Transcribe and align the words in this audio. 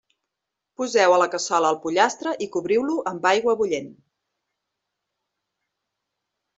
Poseu 0.79 1.13
a 1.17 1.19
la 1.23 1.27
cassola 1.33 1.69
el 1.73 1.77
pollastre 1.83 2.33
i 2.47 2.49
cobriu-lo 2.57 2.97
amb 3.13 3.31
aigua 3.35 3.57
bullent. 3.63 3.95